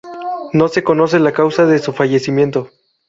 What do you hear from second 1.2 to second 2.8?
la causa de su fallecimiento.